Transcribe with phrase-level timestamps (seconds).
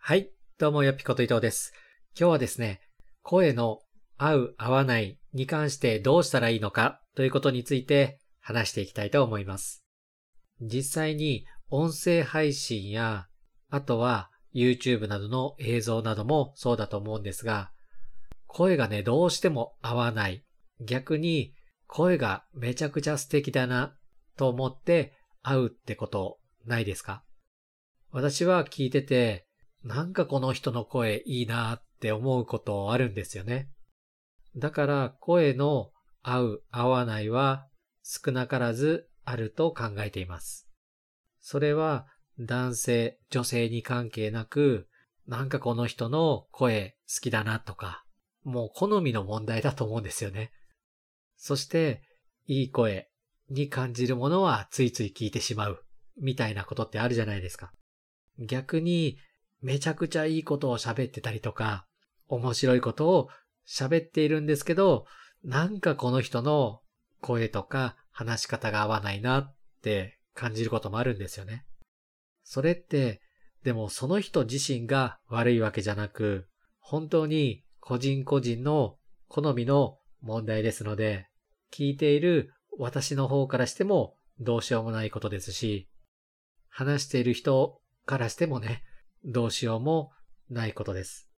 [0.00, 1.74] はい、どうもよぴこと伊藤です。
[2.18, 2.80] 今日はですね、
[3.22, 3.80] 声の
[4.16, 9.84] 合う合わないに関してどうしたらいいのかということについて話していきたいと思います。
[10.62, 13.26] 実際に音声配信や、
[13.68, 17.70] あとは YouTube などの映像などもそうだと思うんですが、
[18.46, 20.42] 声がね、どうしても合わない。
[20.80, 21.52] 逆に
[21.86, 23.94] 声がめちゃくちゃ素敵だな
[24.38, 25.12] と思って
[25.42, 27.24] 合うってことないですか？
[28.10, 29.44] 私は聞いてて、
[29.84, 33.68] なんかこの人の声いいなって思うことあるんですよね。
[34.56, 35.90] だから声の
[36.22, 37.66] 合う合わないは
[38.02, 40.68] 少なからずあると考えています。
[41.40, 42.06] それは
[42.38, 44.88] 男性、女性に関係なく、
[45.26, 48.04] なんかこの人の声好きだなとか、
[48.44, 50.52] もう好みの問題だと思うんですよね。
[51.36, 52.02] そして、
[52.46, 53.10] いい声
[53.50, 55.84] に感じるものはついつい聞いてしまう、
[56.20, 57.72] みたいなことってあるじゃないですか。
[58.38, 59.18] 逆に、
[59.60, 61.86] めちゃくちゃいいことを喋ってたりとか、
[62.28, 63.28] 面白いことを
[63.66, 65.06] 喋っているんですけど、
[65.44, 66.80] なんかこの人の
[67.20, 71.64] 声とか話し方が合わないなって感じることもあるんですよね。
[72.44, 73.20] それって、
[73.64, 76.48] でもその人自身が悪いわけじゃなく、
[76.78, 78.96] 本当に個人個人の
[79.28, 81.28] 好みの問題ですので、
[81.72, 85.88] 聞いている私の方からしてもどうしようもないことですし、
[86.68, 88.82] 話している人からしてもね、
[89.24, 90.12] どうしようも
[90.50, 91.28] ないことです。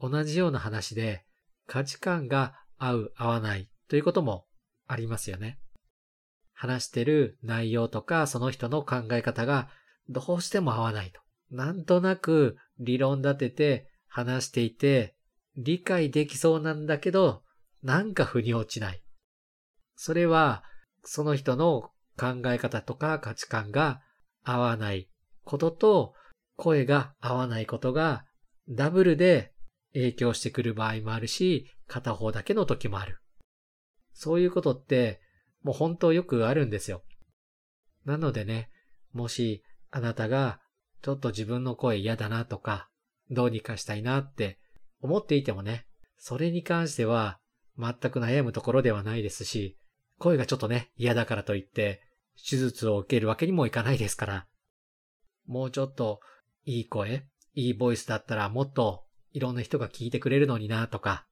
[0.00, 1.24] 同じような話で
[1.66, 4.46] 価値観が合う合わないということも
[4.86, 5.58] ありますよね。
[6.52, 9.68] 話してる内容とかその人の考え方が
[10.08, 11.20] どうしても合わないと。
[11.50, 15.14] なんとなく理論立てて話していて
[15.56, 17.42] 理解できそうなんだけど
[17.82, 19.02] なんか腑に落ちない。
[19.96, 20.64] それは
[21.04, 24.00] その人の考え方とか価値観が
[24.42, 25.08] 合わない
[25.44, 26.14] ことと
[26.56, 28.24] 声が合わないことが
[28.68, 29.52] ダブルで
[29.92, 33.18] 影響してくる場合もあるし、片方だけの時もある。
[34.12, 35.20] そういうことって
[35.62, 37.02] もう本当よくあるんですよ。
[38.04, 38.70] なのでね、
[39.12, 40.60] もしあなたが
[41.02, 42.88] ちょっと自分の声嫌だなとか、
[43.30, 44.58] どうにかしたいなって
[45.00, 45.86] 思っていてもね、
[46.16, 47.38] それに関しては
[47.78, 49.78] 全く悩むところではないですし、
[50.18, 52.02] 声がちょっとね、嫌だからといって、
[52.36, 54.46] 手術を受けるわけにもいかないですから、
[55.46, 56.20] もうちょっと
[56.64, 61.26] いい声、いいボイスだったらもっといろんな人が聞いてくれるのになとか、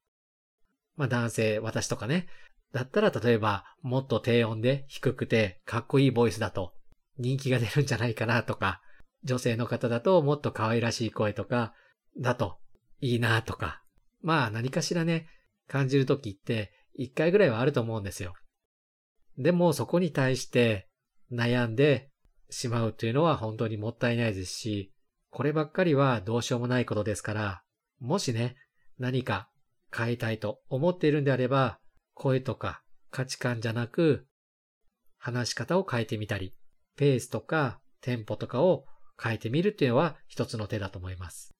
[0.95, 2.27] まあ男性、私とかね、
[2.71, 6.73] だったら例えばもっと低音で低くてかっこいいボイスだと
[7.17, 8.81] 人気が出るんじゃないかなとか、
[9.23, 11.73] 女性の方だともっと可愛らしい声とか
[12.19, 12.57] だと
[12.99, 13.83] いいなとか、
[14.21, 15.27] まあ何かしらね、
[15.67, 18.33] 感じるときって一回ぐらいはあると思うんですよ。
[19.37, 20.87] でもそこに対して
[21.31, 22.09] 悩んで
[22.49, 24.92] しまうというのは本当にもったいないですし、
[25.33, 27.63] こればっかりはどうしようもないことですから、
[27.99, 28.55] もしね、
[28.99, 29.49] 何か
[29.91, 31.79] 変えたいと思っているんであれば、
[32.13, 34.27] 声とか価値観じゃなく、
[35.17, 36.53] 話し方を変えてみたり、
[36.95, 38.85] ペースとかテンポとかを
[39.19, 41.51] 変えてみるっていうのは一つの手だと思います。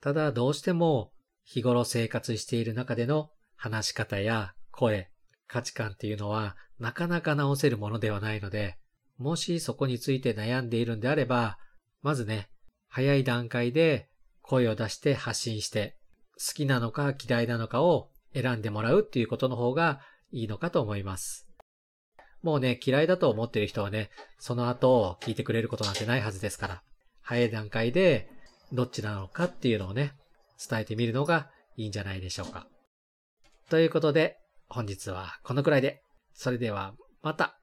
[0.00, 1.10] ただどうしても
[1.42, 5.10] 日頃生活している中での話し方や声、
[5.48, 8.78] 価値観っていうのはなかなか直せるものではないので、
[9.18, 11.58] もしそこについて悩んでいるんであれば、
[12.00, 12.51] まずね、
[12.94, 14.10] 早い段階で
[14.42, 15.96] 声を出して発信して、
[16.34, 21.48] 好きなのか嫌いなのかを選んでもらうっていうことの方がいいのかと思います。
[22.42, 26.82] もうね、嫌いだと思ってる人はね、その後聞いてくれることなんてないはずですから、
[27.22, 28.28] 早い段階で
[28.74, 30.12] どっちなのかっていうのをね、
[30.68, 32.66] 伝えてみるのがいいんじゃないでしょうか。
[33.70, 34.36] ということで、
[34.68, 36.02] 本日はこのくらいで、
[36.34, 36.92] それでは
[37.22, 37.58] また